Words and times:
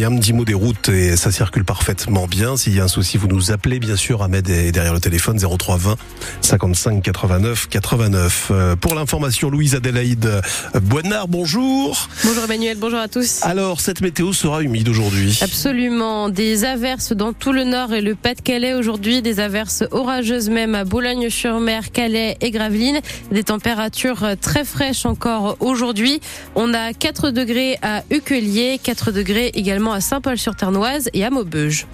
Il 0.00 0.04
y 0.04 0.06
a 0.06 0.10
un 0.10 0.16
petit 0.16 0.32
mot 0.32 0.44
des 0.44 0.54
routes 0.54 0.90
et 0.90 1.16
ça 1.16 1.32
circule 1.32 1.64
parfaitement 1.64 2.28
bien. 2.28 2.56
S'il 2.56 2.72
y 2.72 2.78
a 2.78 2.84
un 2.84 2.88
souci, 2.88 3.16
vous 3.16 3.26
nous 3.26 3.50
appelez 3.50 3.80
bien 3.80 3.96
sûr. 3.96 4.22
Ahmed 4.22 4.48
est 4.48 4.70
derrière 4.70 4.94
le 4.94 5.00
téléphone 5.00 5.40
0320 5.40 5.96
55 6.40 7.02
89 7.02 7.66
89. 7.68 8.52
pour 8.80 8.94
l'information, 8.94 9.50
Louise 9.50 9.74
Adélaïde 9.74 10.40
Boinard, 10.82 11.26
bonjour. 11.26 12.08
Bonjour 12.22 12.44
Emmanuel, 12.44 12.76
bonjour 12.78 13.00
à 13.00 13.08
tous. 13.08 13.40
Alors, 13.42 13.80
cette 13.80 14.00
météo 14.00 14.32
sera 14.32 14.62
humide 14.62 14.88
aujourd'hui 14.88 15.36
Absolument. 15.42 16.28
Des 16.28 16.64
averses 16.64 17.12
dans 17.12 17.32
tout 17.32 17.52
le 17.52 17.64
nord 17.64 17.92
et 17.92 18.00
le 18.00 18.14
Pas-de-Calais 18.14 18.74
aujourd'hui. 18.74 19.20
Des 19.20 19.40
averses 19.40 19.82
orageuses 19.90 20.48
même 20.48 20.76
à 20.76 20.84
Boulogne-sur-Mer, 20.84 21.90
Calais 21.90 22.36
et 22.40 22.52
Gravelines. 22.52 23.00
Des 23.32 23.42
températures 23.42 24.24
très 24.40 24.64
fraîches 24.64 25.06
encore 25.06 25.56
aujourd'hui. 25.58 26.20
On 26.54 26.72
a 26.72 26.92
4 26.92 27.32
degrés 27.32 27.78
à 27.82 28.04
Uquelier, 28.12 28.78
4 28.80 29.10
degrés 29.10 29.50
également 29.54 29.87
à 29.92 30.00
Saint-Paul-sur-Ternoise 30.00 31.10
et 31.12 31.24
à 31.24 31.30
Maubeuge. 31.30 31.86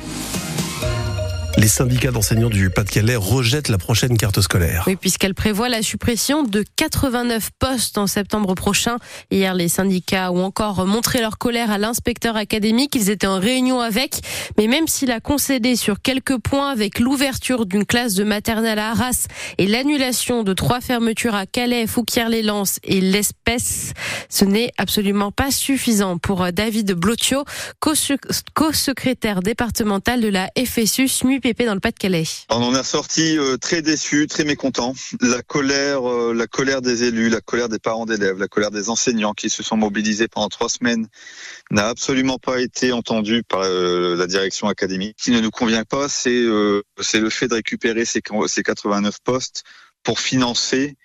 Les 1.56 1.68
syndicats 1.68 2.10
d'enseignants 2.10 2.50
du 2.50 2.68
Pas-de-Calais 2.68 3.14
rejettent 3.14 3.68
la 3.68 3.78
prochaine 3.78 4.16
carte 4.16 4.40
scolaire. 4.40 4.82
Oui, 4.88 4.96
puisqu'elle 4.96 5.34
prévoit 5.34 5.68
la 5.68 5.82
suppression 5.82 6.42
de 6.42 6.64
89 6.76 7.50
postes 7.60 7.96
en 7.96 8.08
septembre 8.08 8.54
prochain. 8.54 8.96
Hier, 9.30 9.54
les 9.54 9.68
syndicats 9.68 10.32
ont 10.32 10.42
encore 10.42 10.84
montré 10.84 11.20
leur 11.20 11.38
colère 11.38 11.70
à 11.70 11.78
l'inspecteur 11.78 12.36
académique. 12.36 12.96
Ils 12.96 13.08
étaient 13.08 13.28
en 13.28 13.38
réunion 13.38 13.80
avec. 13.80 14.16
Mais 14.58 14.66
même 14.66 14.88
s'il 14.88 15.12
a 15.12 15.20
concédé 15.20 15.76
sur 15.76 16.02
quelques 16.02 16.38
points 16.38 16.70
avec 16.70 16.98
l'ouverture 16.98 17.66
d'une 17.66 17.86
classe 17.86 18.14
de 18.14 18.24
maternelle 18.24 18.80
à 18.80 18.90
Arras 18.90 19.28
et 19.58 19.68
l'annulation 19.68 20.42
de 20.42 20.54
trois 20.54 20.80
fermetures 20.80 21.36
à 21.36 21.46
Calais, 21.46 21.86
Fouquier-les-Lances 21.86 22.80
et 22.82 23.00
l'Espèce, 23.00 23.92
ce 24.28 24.44
n'est 24.44 24.72
absolument 24.76 25.30
pas 25.30 25.52
suffisant 25.52 26.18
pour 26.18 26.50
David 26.52 26.94
Blotio, 26.94 27.44
co-secrétaire 28.54 29.40
départemental 29.40 30.20
de 30.20 30.28
la 30.28 30.50
FSU 30.58 31.06
On 32.48 32.62
en 32.62 32.74
est 32.74 32.82
sorti 32.82 33.36
euh, 33.36 33.56
très 33.56 33.82
déçu, 33.82 34.26
très 34.26 34.44
mécontent. 34.44 34.94
La 35.20 35.42
colère, 35.42 36.08
euh, 36.08 36.32
la 36.32 36.46
colère 36.46 36.80
des 36.80 37.04
élus, 37.04 37.28
la 37.28 37.40
colère 37.40 37.68
des 37.68 37.78
parents 37.78 38.06
d'élèves, 38.06 38.38
la 38.38 38.48
colère 38.48 38.70
des 38.70 38.88
enseignants 38.88 39.34
qui 39.34 39.50
se 39.50 39.62
sont 39.62 39.76
mobilisés 39.76 40.28
pendant 40.28 40.48
trois 40.48 40.68
semaines 40.68 41.06
n'a 41.70 41.88
absolument 41.88 42.38
pas 42.38 42.60
été 42.60 42.92
entendue 42.92 43.42
par 43.42 43.60
euh, 43.62 44.16
la 44.16 44.26
direction 44.26 44.68
académique. 44.68 45.16
Ce 45.18 45.24
qui 45.24 45.30
ne 45.32 45.40
nous 45.40 45.50
convient 45.50 45.84
pas, 45.84 46.08
c'est 46.08 46.30
le 46.30 46.82
fait 47.30 47.48
de 47.48 47.54
récupérer 47.54 48.04
ces 48.04 48.22
89 48.22 49.16
postes 49.22 49.64
pour 50.02 50.20
financer 50.20 50.96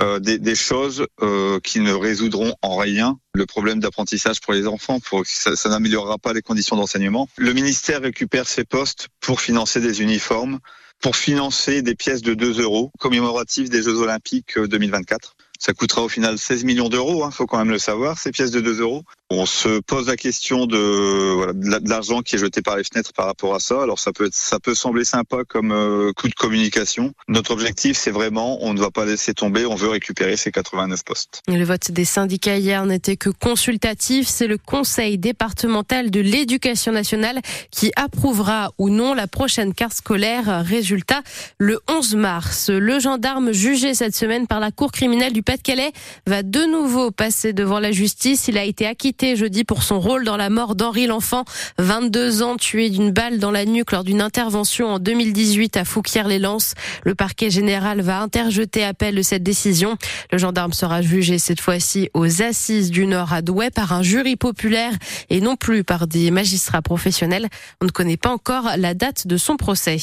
euh, 0.00 0.20
des, 0.20 0.54
choses 0.54 1.06
euh, 1.22 1.58
qui 1.60 1.80
ne 1.80 1.92
résoudront 1.92 2.54
en 2.62 2.76
rien 2.76 3.18
le 3.34 3.46
problème 3.46 3.80
d'apprentissage 3.80 4.40
pour 4.40 4.52
les 4.52 4.68
enfants, 4.68 5.00
pour 5.00 5.24
ça, 5.26 5.68
n'améliorera 5.68 6.18
pas 6.18 6.32
les 6.32 6.42
conditions 6.42 6.76
d'enseignement. 6.76 7.28
Le 7.36 7.52
ministère 7.52 8.02
récupère 8.02 8.46
ces 8.46 8.64
postes 8.64 9.08
pour 9.20 9.40
financer 9.40 9.80
des 9.80 10.00
uniformes, 10.00 10.60
pour 11.00 11.16
financer 11.16 11.82
des 11.82 11.96
pièces 11.96 12.22
de 12.22 12.34
2 12.34 12.62
euros 12.62 12.92
commémoratives 13.00 13.70
des 13.70 13.82
Jeux 13.82 13.96
Olympiques 13.96 14.56
2024. 14.56 15.34
Euh, 15.36 15.42
ça 15.58 15.72
coûtera 15.72 16.02
au 16.02 16.08
final 16.08 16.38
16 16.38 16.62
millions 16.62 16.88
d'euros, 16.88 17.24
hein, 17.24 17.32
faut 17.32 17.46
quand 17.46 17.58
même 17.58 17.70
le 17.70 17.78
savoir, 17.78 18.18
ces 18.18 18.30
pièces 18.30 18.52
de 18.52 18.60
2 18.60 18.80
euros. 18.80 19.02
On 19.30 19.44
se 19.44 19.80
pose 19.80 20.06
la 20.06 20.16
question 20.16 20.64
de, 20.64 21.52
l'argent 21.86 22.22
qui 22.22 22.36
est 22.36 22.38
jeté 22.38 22.62
par 22.62 22.78
les 22.78 22.84
fenêtres 22.84 23.12
par 23.12 23.26
rapport 23.26 23.54
à 23.54 23.60
ça. 23.60 23.82
Alors 23.82 23.98
ça 23.98 24.10
peut 24.10 24.26
être, 24.26 24.34
ça 24.34 24.58
peut 24.58 24.74
sembler 24.74 25.04
sympa 25.04 25.44
comme 25.46 25.70
euh, 25.70 26.12
coup 26.14 26.28
de 26.28 26.34
communication. 26.34 27.12
Notre 27.28 27.50
objectif, 27.50 27.98
c'est 27.98 28.10
vraiment, 28.10 28.64
on 28.64 28.72
ne 28.72 28.80
va 28.80 28.90
pas 28.90 29.04
laisser 29.04 29.34
tomber, 29.34 29.66
on 29.66 29.74
veut 29.74 29.90
récupérer 29.90 30.38
ces 30.38 30.50
89 30.50 31.04
postes. 31.04 31.42
Le 31.46 31.62
vote 31.62 31.90
des 31.90 32.06
syndicats 32.06 32.56
hier 32.56 32.86
n'était 32.86 33.18
que 33.18 33.28
consultatif. 33.28 34.26
C'est 34.28 34.46
le 34.46 34.56
Conseil 34.56 35.18
départemental 35.18 36.10
de 36.10 36.20
l'éducation 36.20 36.92
nationale 36.92 37.40
qui 37.70 37.92
approuvera 37.96 38.72
ou 38.78 38.88
non 38.88 39.12
la 39.12 39.26
prochaine 39.26 39.74
carte 39.74 39.92
scolaire. 39.92 40.64
Résultat, 40.64 41.20
le 41.58 41.80
11 41.86 42.14
mars, 42.14 42.70
le 42.70 42.98
gendarme 42.98 43.52
jugé 43.52 43.92
cette 43.92 44.16
semaine 44.16 44.46
par 44.46 44.58
la 44.58 44.70
Cour 44.70 44.90
criminelle 44.90 45.34
du 45.34 45.42
Pas-de-Calais 45.42 45.92
va 46.26 46.42
de 46.42 46.64
nouveau 46.64 47.10
passer 47.10 47.52
devant 47.52 47.78
la 47.78 47.92
justice. 47.92 48.48
Il 48.48 48.56
a 48.56 48.64
été 48.64 48.86
acquitté 48.86 49.17
jeudi 49.20 49.64
pour 49.64 49.82
son 49.82 50.00
rôle 50.00 50.24
dans 50.24 50.36
la 50.36 50.48
mort 50.48 50.74
d'Henri 50.74 51.06
L'Enfant, 51.06 51.44
22 51.78 52.42
ans, 52.42 52.56
tué 52.56 52.88
d'une 52.88 53.10
balle 53.10 53.38
dans 53.38 53.50
la 53.50 53.64
nuque 53.64 53.90
lors 53.90 54.04
d'une 54.04 54.20
intervention 54.20 54.88
en 54.88 54.98
2018 54.98 55.76
à 55.76 55.84
Fouquier-les-Lances. 55.84 56.74
Le 57.04 57.14
parquet 57.14 57.50
général 57.50 58.00
va 58.00 58.20
interjeter 58.20 58.84
appel 58.84 59.16
de 59.16 59.22
cette 59.22 59.42
décision. 59.42 59.96
Le 60.30 60.38
gendarme 60.38 60.72
sera 60.72 61.02
jugé 61.02 61.38
cette 61.38 61.60
fois-ci 61.60 62.10
aux 62.14 62.42
assises 62.42 62.90
du 62.90 63.06
Nord 63.06 63.32
à 63.32 63.42
Douai 63.42 63.70
par 63.70 63.92
un 63.92 64.02
jury 64.02 64.36
populaire 64.36 64.92
et 65.30 65.40
non 65.40 65.56
plus 65.56 65.82
par 65.82 66.06
des 66.06 66.30
magistrats 66.30 66.82
professionnels. 66.82 67.48
On 67.80 67.86
ne 67.86 67.90
connaît 67.90 68.16
pas 68.16 68.30
encore 68.30 68.70
la 68.76 68.94
date 68.94 69.26
de 69.26 69.36
son 69.36 69.56
procès. 69.56 69.98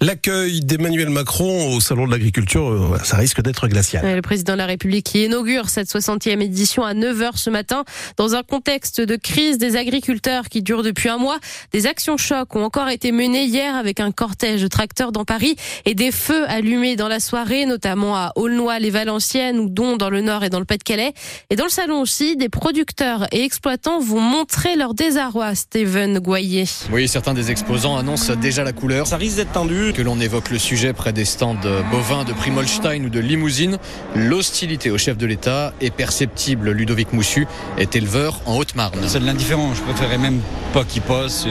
L'accueil 0.00 0.60
d'Emmanuel 0.60 1.08
Macron 1.08 1.74
au 1.74 1.80
Salon 1.80 2.06
de 2.06 2.12
l'Agriculture, 2.12 2.68
euh, 2.68 2.98
ça 3.02 3.16
risque 3.16 3.40
d'être 3.40 3.66
glacial. 3.66 4.14
Le 4.14 4.22
président 4.22 4.52
de 4.52 4.58
la 4.58 4.66
République 4.66 5.06
qui 5.06 5.24
inaugure 5.24 5.70
cette 5.70 5.88
60e 5.88 6.42
édition 6.42 6.84
à 6.84 6.92
9h 6.92 7.36
ce 7.36 7.50
matin 7.50 7.84
dans 8.16 8.34
un 8.34 8.42
contexte 8.58 9.00
de 9.00 9.14
crise 9.14 9.56
des 9.56 9.76
agriculteurs 9.76 10.48
qui 10.48 10.62
dure 10.62 10.82
depuis 10.82 11.08
un 11.08 11.16
mois, 11.16 11.38
des 11.72 11.86
actions 11.86 12.16
chocs 12.16 12.56
ont 12.56 12.64
encore 12.64 12.88
été 12.88 13.12
menées 13.12 13.44
hier 13.44 13.76
avec 13.76 14.00
un 14.00 14.10
cortège 14.10 14.62
de 14.62 14.66
tracteurs 14.66 15.12
dans 15.12 15.24
Paris 15.24 15.54
et 15.84 15.94
des 15.94 16.10
feux 16.10 16.44
allumés 16.50 16.96
dans 16.96 17.06
la 17.06 17.20
soirée, 17.20 17.66
notamment 17.66 18.16
à 18.16 18.32
Aulnoy-les-Valenciennes 18.34 19.60
ou 19.60 19.68
Don 19.68 19.96
dans 19.96 20.10
le 20.10 20.22
Nord 20.22 20.42
et 20.42 20.50
dans 20.50 20.58
le 20.58 20.64
Pas-de-Calais. 20.64 21.12
Et 21.50 21.54
dans 21.54 21.66
le 21.66 21.70
salon 21.70 22.00
aussi, 22.00 22.36
des 22.36 22.48
producteurs 22.48 23.28
et 23.30 23.44
exploitants 23.44 24.00
vont 24.00 24.20
montrer 24.20 24.74
leur 24.74 24.92
désarroi, 24.92 25.54
Steven 25.54 26.18
Goyer. 26.18 26.64
Oui, 26.90 27.06
certains 27.06 27.34
des 27.34 27.52
exposants 27.52 27.96
annoncent 27.96 28.34
déjà 28.34 28.64
la 28.64 28.72
couleur. 28.72 29.06
Ça 29.06 29.18
risque 29.18 29.36
d'être 29.36 29.52
tendu. 29.52 29.92
Que 29.94 30.02
l'on 30.02 30.18
évoque 30.18 30.50
le 30.50 30.58
sujet 30.58 30.92
près 30.92 31.12
des 31.12 31.24
stands 31.24 31.54
bovins 31.92 32.24
de 32.24 32.32
Primolstein 32.32 33.04
ou 33.04 33.08
de 33.08 33.20
Limousine, 33.20 33.78
l'hostilité 34.16 34.90
au 34.90 34.98
chef 34.98 35.16
de 35.16 35.26
l'État 35.26 35.72
est 35.80 35.94
perceptible. 35.94 36.72
Ludovic 36.72 37.12
Moussu 37.12 37.46
est 37.76 37.94
éleveur 37.94 38.40
en 38.48 38.56
Haute-Marne. 38.56 38.98
C'est 39.06 39.20
de 39.20 39.26
l'indifférent. 39.26 39.74
Je 39.74 39.82
préférerais 39.82 40.18
même 40.18 40.40
pas 40.72 40.84
qu'il 40.84 41.02
passe. 41.02 41.46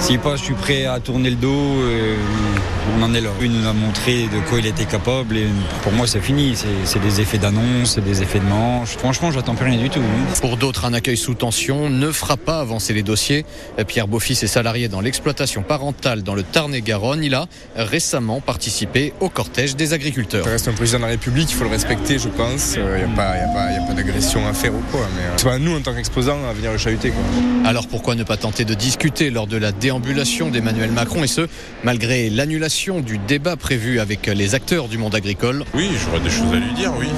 S'il 0.00 0.18
passe, 0.18 0.40
je 0.40 0.44
suis 0.46 0.54
prêt 0.54 0.86
à 0.86 0.98
tourner 0.98 1.30
le 1.30 1.36
dos. 1.36 1.74
on 2.98 3.02
en 3.02 3.14
est 3.14 3.20
là. 3.20 3.30
Il 3.42 3.52
nous 3.52 3.68
a 3.68 3.72
montré 3.72 4.24
de 4.24 4.40
quoi 4.48 4.58
il 4.58 4.66
était 4.66 4.86
capable. 4.86 5.36
Et 5.36 5.46
pour 5.82 5.92
moi, 5.92 6.06
c'est 6.06 6.20
fini. 6.20 6.56
C'est 6.84 7.00
des 7.00 7.20
effets 7.20 7.38
d'annonce, 7.38 7.98
des 7.98 8.22
effets 8.22 8.40
de 8.40 8.44
manche. 8.44 8.96
Franchement, 8.96 9.30
j'attends 9.30 9.54
plus 9.54 9.66
rien 9.66 9.78
du 9.78 9.90
tout. 9.90 10.00
Pour 10.40 10.56
d'autres, 10.56 10.86
un 10.86 10.94
accueil 10.94 11.16
sous 11.16 11.34
tension 11.34 11.90
ne 11.90 12.10
fera 12.10 12.36
pas 12.36 12.60
avancer 12.60 12.94
les 12.94 13.02
dossiers. 13.02 13.44
Pierre 13.86 14.08
Beaufils 14.08 14.42
est 14.42 14.46
salarié 14.46 14.88
dans 14.88 15.00
l'exploitation 15.00 15.62
parentale 15.62 16.22
dans 16.22 16.34
le 16.34 16.42
Tarn-et-Garonne. 16.42 17.22
Il 17.22 17.34
a 17.34 17.46
récemment 17.76 18.40
participé 18.40 19.12
au 19.20 19.28
cortège 19.28 19.76
des 19.76 19.92
agriculteurs. 19.92 20.44
Ça 20.44 20.50
reste 20.50 20.68
un 20.68 20.72
président 20.72 20.98
de 20.98 21.04
la 21.04 21.10
République, 21.10 21.50
il 21.50 21.54
faut 21.54 21.64
le 21.64 21.70
respecter, 21.70 22.18
je 22.18 22.28
pense. 22.28 22.76
Il 22.76 22.82
n'y 22.82 23.02
a 23.02 23.16
pas, 23.16 23.34
pas 23.86 23.94
d'agression 23.94 24.46
à 24.46 24.54
faire 24.54 24.74
ou 24.74 24.82
quoi. 24.90 25.06
Mais 25.16 25.22
c'est 25.36 25.44
pas 25.44 25.58
nous, 25.58 25.76
en 25.76 25.80
tant 25.80 25.94
qu'exposants, 25.94 26.29
à 26.30 26.52
venir 26.52 26.70
le 26.70 26.78
chahuter. 26.78 27.12
Alors 27.64 27.88
pourquoi 27.88 28.14
ne 28.14 28.22
pas 28.22 28.36
tenter 28.36 28.64
de 28.64 28.74
discuter 28.74 29.30
lors 29.30 29.48
de 29.48 29.56
la 29.56 29.72
déambulation 29.72 30.48
d'Emmanuel 30.48 30.92
Macron 30.92 31.24
et 31.24 31.26
ce, 31.26 31.48
malgré 31.82 32.30
l'annulation 32.30 33.00
du 33.00 33.18
débat 33.18 33.56
prévu 33.56 33.98
avec 33.98 34.26
les 34.26 34.54
acteurs 34.54 34.86
du 34.86 34.96
monde 34.96 35.14
agricole? 35.14 35.64
Oui, 35.74 35.90
j'aurais 36.04 36.20
des 36.20 36.30
choses 36.30 36.52
à 36.52 36.56
lui 36.56 36.72
dire, 36.74 36.92
oui. 36.98 37.08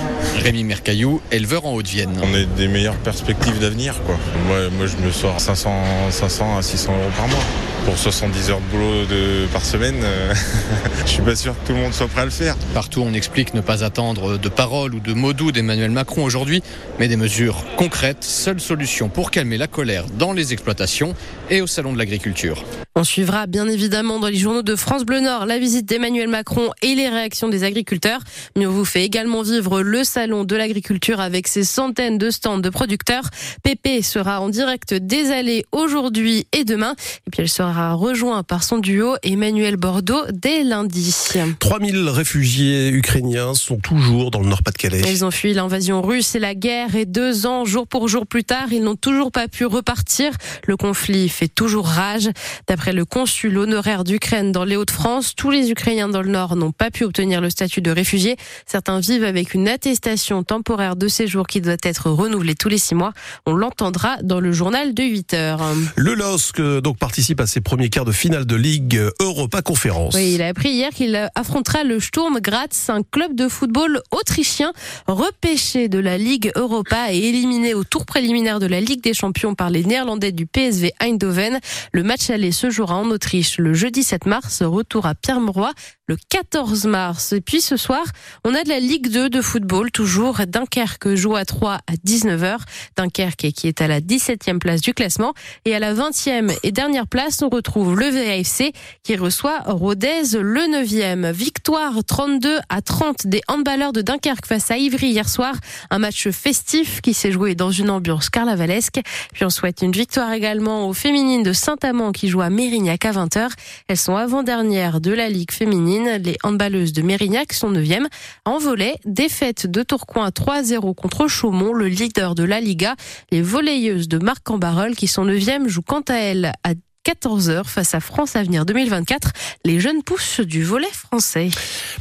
Rémi 0.42 0.64
Mercaillou, 0.64 1.20
éleveur 1.30 1.66
en 1.66 1.74
Haute-Vienne. 1.74 2.18
On 2.22 2.34
a 2.34 2.44
des 2.44 2.68
meilleures 2.68 2.96
perspectives 2.96 3.58
d'avenir, 3.58 4.02
quoi. 4.04 4.16
Moi, 4.46 4.70
moi, 4.70 4.86
je 4.86 4.96
me 5.04 5.12
sors 5.12 5.38
500, 5.38 5.74
500 6.10 6.58
à 6.58 6.62
600 6.62 6.92
euros 6.92 7.10
par 7.16 7.28
mois 7.28 7.44
pour 7.84 7.98
70 7.98 8.50
heures 8.50 8.60
de 8.60 8.76
boulot 8.76 9.06
de, 9.06 9.46
par 9.52 9.64
semaine, 9.64 9.96
euh, 10.02 10.32
je 11.04 11.10
suis 11.10 11.22
pas 11.22 11.34
sûr 11.34 11.52
que 11.52 11.66
tout 11.66 11.72
le 11.72 11.80
monde 11.80 11.92
soit 11.92 12.06
prêt 12.06 12.22
à 12.22 12.24
le 12.24 12.30
faire. 12.30 12.56
Partout, 12.74 13.02
on 13.04 13.12
explique 13.12 13.54
ne 13.54 13.60
pas 13.60 13.84
attendre 13.84 14.38
de 14.38 14.48
paroles 14.48 14.94
ou 14.94 15.00
de 15.00 15.12
mots 15.12 15.32
doux 15.32 15.52
d'Emmanuel 15.52 15.90
Macron 15.90 16.24
aujourd'hui, 16.24 16.62
mais 16.98 17.08
des 17.08 17.16
mesures 17.16 17.64
concrètes, 17.76 18.22
seule 18.24 18.60
solution 18.60 19.01
pour 19.08 19.30
calmer 19.30 19.56
la 19.56 19.66
colère 19.66 20.04
dans 20.18 20.34
les 20.34 20.52
exploitations 20.52 21.14
et 21.50 21.62
au 21.62 21.66
Salon 21.66 21.94
de 21.94 21.98
l'Agriculture. 21.98 22.62
On 22.94 23.04
suivra 23.04 23.46
bien 23.46 23.68
évidemment 23.68 24.18
dans 24.18 24.28
les 24.28 24.36
journaux 24.36 24.62
de 24.62 24.76
France 24.76 25.04
Bleu 25.04 25.20
Nord 25.20 25.46
la 25.46 25.58
visite 25.58 25.86
d'Emmanuel 25.86 26.28
Macron 26.28 26.70
et 26.82 26.94
les 26.94 27.08
réactions 27.08 27.48
des 27.48 27.64
agriculteurs, 27.64 28.20
mais 28.54 28.66
on 28.66 28.70
vous 28.70 28.84
fait 28.84 29.02
également 29.02 29.40
vivre 29.40 29.80
le 29.80 30.04
Salon 30.04 30.44
de 30.44 30.56
l'Agriculture 30.56 31.20
avec 31.20 31.48
ses 31.48 31.64
centaines 31.64 32.18
de 32.18 32.30
stands 32.30 32.58
de 32.58 32.68
producteurs. 32.68 33.30
Pépé 33.62 34.02
sera 34.02 34.42
en 34.42 34.50
direct 34.50 34.92
des 34.92 35.30
allées 35.30 35.64
aujourd'hui 35.72 36.46
et 36.52 36.64
demain, 36.64 36.94
et 37.26 37.30
puis 37.30 37.40
elle 37.40 37.48
sera 37.48 37.62
sera 37.62 37.94
rejoint 37.94 38.42
par 38.42 38.64
son 38.64 38.78
duo 38.78 39.14
Emmanuel 39.22 39.76
Bordeaux 39.76 40.24
dès 40.32 40.64
lundi. 40.64 41.14
3000 41.60 42.08
réfugiés 42.08 42.88
ukrainiens 42.90 43.54
sont 43.54 43.76
toujours 43.76 44.32
dans 44.32 44.40
le 44.40 44.48
Nord-Pas-de-Calais. 44.48 45.02
Ils 45.06 45.24
ont 45.24 45.30
fui 45.30 45.54
l'invasion 45.54 46.02
russe 46.02 46.34
et 46.34 46.40
la 46.40 46.56
guerre 46.56 46.96
et 46.96 47.06
deux 47.06 47.46
ans, 47.46 47.64
jour 47.64 47.86
pour 47.86 48.08
jour 48.08 48.26
plus 48.26 48.42
tard, 48.42 48.72
ils 48.72 48.82
n'ont 48.82 48.91
toujours 48.94 49.32
pas 49.32 49.48
pu 49.48 49.64
repartir. 49.64 50.32
Le 50.66 50.76
conflit 50.76 51.28
fait 51.28 51.48
toujours 51.48 51.86
rage. 51.86 52.28
D'après 52.66 52.92
le 52.92 53.04
consul 53.04 53.58
honoraire 53.58 54.04
d'Ukraine 54.04 54.52
dans 54.52 54.64
les 54.64 54.76
Hauts-de-France, 54.76 55.34
tous 55.36 55.50
les 55.50 55.70
Ukrainiens 55.70 56.08
dans 56.08 56.22
le 56.22 56.30
Nord 56.30 56.56
n'ont 56.56 56.72
pas 56.72 56.90
pu 56.90 57.04
obtenir 57.04 57.40
le 57.40 57.50
statut 57.50 57.80
de 57.80 57.90
réfugié. 57.90 58.36
Certains 58.66 59.00
vivent 59.00 59.24
avec 59.24 59.54
une 59.54 59.68
attestation 59.68 60.42
temporaire 60.42 60.96
de 60.96 61.08
séjour 61.08 61.46
qui 61.46 61.60
doit 61.60 61.76
être 61.82 62.10
renouvelée 62.10 62.54
tous 62.54 62.68
les 62.68 62.78
six 62.78 62.94
mois. 62.94 63.12
On 63.46 63.54
l'entendra 63.54 64.16
dans 64.22 64.40
le 64.40 64.52
journal 64.52 64.94
de 64.94 65.02
8 65.02 65.34
heures. 65.34 65.60
Le 65.96 66.14
LOSC 66.14 66.60
donc 66.82 66.98
participe 66.98 67.40
à 67.40 67.46
ses 67.46 67.60
premiers 67.60 67.88
quarts 67.88 68.04
de 68.04 68.12
finale 68.12 68.46
de 68.46 68.56
Ligue 68.56 69.00
Europa 69.20 69.62
Conférence. 69.62 70.14
Oui, 70.14 70.32
il 70.34 70.42
a 70.42 70.48
appris 70.48 70.70
hier 70.70 70.90
qu'il 70.90 71.30
affrontera 71.34 71.84
le 71.84 72.00
Sturm 72.00 72.40
Graz, 72.40 72.88
un 72.88 73.02
club 73.02 73.34
de 73.34 73.48
football 73.48 74.00
autrichien 74.10 74.72
repêché 75.06 75.88
de 75.88 75.98
la 75.98 76.18
Ligue 76.18 76.52
Europa 76.56 77.12
et 77.12 77.18
éliminé 77.18 77.74
au 77.74 77.84
tour 77.84 78.06
préliminaire 78.06 78.60
de 78.60 78.66
la 78.66 78.71
Ligue 78.80 79.02
des 79.02 79.14
Champions 79.14 79.54
par 79.54 79.70
les 79.70 79.84
Néerlandais 79.84 80.32
du 80.32 80.46
PSV 80.46 80.92
Eindhoven. 81.00 81.60
Le 81.92 82.02
match 82.02 82.30
aller 82.30 82.52
se 82.52 82.70
jouera 82.70 82.96
en 82.96 83.10
Autriche 83.10 83.58
le 83.58 83.74
jeudi 83.74 84.02
7 84.02 84.26
mars, 84.26 84.62
retour 84.62 85.06
à 85.06 85.14
Pierre-Mauroy 85.14 85.72
le 86.12 86.18
14 86.28 86.84
mars. 86.84 87.32
Et 87.32 87.40
puis 87.40 87.62
ce 87.62 87.78
soir, 87.78 88.04
on 88.44 88.54
a 88.54 88.64
de 88.64 88.68
la 88.68 88.80
Ligue 88.80 89.08
2 89.08 89.30
de 89.30 89.40
football, 89.40 89.90
toujours 89.90 90.42
Dunkerque 90.46 91.14
joue 91.14 91.36
à 91.36 91.46
3 91.46 91.76
à 91.86 91.92
19h. 92.06 92.58
Dunkerque 92.98 93.50
qui 93.52 93.66
est 93.66 93.80
à 93.80 93.88
la 93.88 94.02
17e 94.02 94.58
place 94.58 94.82
du 94.82 94.92
classement. 94.92 95.32
Et 95.64 95.74
à 95.74 95.78
la 95.78 95.94
20e 95.94 96.54
et 96.64 96.70
dernière 96.70 97.06
place, 97.06 97.40
on 97.40 97.48
retrouve 97.48 97.98
le 97.98 98.10
VAFC 98.10 98.74
qui 99.02 99.16
reçoit 99.16 99.60
Rodez 99.64 100.36
le 100.38 100.60
9e. 100.60 101.32
Victoire 101.32 101.94
32 102.06 102.58
à 102.68 102.82
30 102.82 103.26
des 103.26 103.40
handballeurs 103.48 103.94
de 103.94 104.02
Dunkerque 104.02 104.44
face 104.44 104.70
à 104.70 104.76
Ivry 104.76 105.12
hier 105.12 105.30
soir. 105.30 105.54
Un 105.88 105.98
match 105.98 106.28
festif 106.28 107.00
qui 107.00 107.14
s'est 107.14 107.32
joué 107.32 107.54
dans 107.54 107.70
une 107.70 107.88
ambiance 107.88 108.28
carnavalesque. 108.28 109.00
Puis 109.32 109.46
on 109.46 109.50
souhaite 109.50 109.80
une 109.80 109.92
victoire 109.92 110.30
également 110.32 110.88
aux 110.88 110.92
féminines 110.92 111.42
de 111.42 111.54
Saint-Amand 111.54 112.12
qui 112.12 112.28
jouent 112.28 112.42
à 112.42 112.50
Mérignac 112.50 113.06
à 113.06 113.12
20h. 113.12 113.48
Elles 113.88 113.96
sont 113.96 114.16
avant-dernières 114.16 115.00
de 115.00 115.12
la 115.12 115.30
Ligue 115.30 115.52
féminine 115.52 116.01
les 116.04 116.36
handballeuses 116.42 116.92
de 116.92 117.02
Mérignac 117.02 117.52
sont 117.52 117.72
9e. 117.72 118.06
En 118.44 118.58
volet, 118.58 118.96
défaite 119.04 119.66
de 119.66 119.82
Tourcoing 119.82 120.28
3-0 120.28 120.94
contre 120.94 121.28
Chaumont, 121.28 121.72
le 121.72 121.86
leader 121.88 122.34
de 122.34 122.44
la 122.44 122.60
Liga. 122.60 122.94
Les 123.30 123.42
volleyeuses 123.42 124.08
de 124.08 124.18
Marc-en-Barœul 124.18 124.94
qui 124.94 125.06
sont 125.06 125.24
9e 125.24 125.68
jouent 125.68 125.82
quant 125.82 126.02
à 126.08 126.14
elles 126.14 126.52
à 126.64 126.74
14h 127.04 127.64
face 127.64 127.94
à 127.94 128.00
France 128.00 128.36
Avenir 128.36 128.64
2024, 128.64 129.30
les 129.64 129.80
jeunes 129.80 130.04
pousses 130.04 130.38
du 130.38 130.62
volet 130.62 130.86
français. 130.92 131.50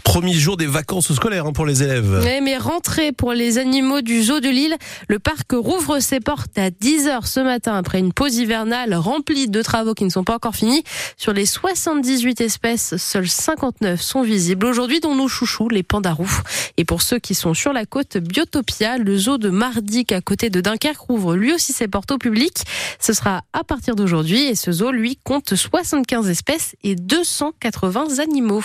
Premier 0.04 0.34
jour 0.34 0.58
des 0.58 0.68
vacances 0.68 1.12
scolaires 1.12 1.48
hein, 1.48 1.54
pour 1.54 1.66
les 1.66 1.82
élèves. 1.82 2.22
Oui, 2.24 2.42
mais 2.42 2.58
rentrée 2.58 3.12
pour 3.12 3.34
les 3.34 3.58
animaux 3.58 4.02
du 4.02 4.22
zoo 4.22 4.40
de 4.40 4.50
Lille. 4.50 4.76
Le 5.08 5.18
parc 5.18 5.54
rouvre 5.54 6.00
ses 6.00 6.20
portes 6.20 6.56
à 6.58 6.70
10h 6.70 7.26
ce 7.26 7.40
matin 7.40 7.76
après 7.76 7.98
une 7.98 8.14
pause 8.14 8.36
hivernale 8.36 8.94
remplie 8.94 9.48
de 9.48 9.62
travaux 9.64 9.96
qui 9.96 10.04
ne 10.04 10.10
sont 10.10 10.24
pas 10.24 10.36
encore 10.36 10.56
finis. 10.56 10.84
Sur 11.18 11.34
les 11.34 11.48
78 11.48 12.40
espèces, 12.42 12.96
seules 12.98 13.30
59 13.30 14.00
sont 14.00 14.22
visibles 14.22 14.68
aujourd'hui, 14.68 15.00
dont 15.00 15.16
nos 15.16 15.28
chouchous, 15.28 15.70
les 15.70 15.84
pandarous. 15.84 16.42
Et 16.78 16.86
pour 16.86 17.02
ceux 17.02 17.18
qui 17.18 17.34
sont 17.34 17.56
sur 17.56 17.74
la 17.74 17.86
côte 17.86 18.18
Biotopia, 18.18 19.00
le 19.00 19.18
zoo 19.18 19.40
de 19.40 19.50
Mardic 19.50 20.12
à 20.12 20.22
côté 20.22 20.52
de 20.52 20.62
Dunkerque 20.62 21.00
rouvre 21.00 21.36
lui 21.36 21.54
aussi 21.54 21.74
ses 21.74 21.88
portes 21.88 22.12
au 22.12 22.20
public. 22.20 22.54
Ce 23.00 23.14
sera 23.14 23.42
à 23.54 23.64
partir 23.64 23.96
d'aujourd'hui 23.96 24.42
et 24.44 24.56
ce 24.56 24.72
lui, 24.92 25.18
compte 25.24 25.56
75 25.56 26.30
espèces 26.30 26.76
et 26.84 26.96
280 26.96 28.20
animaux. 28.20 28.64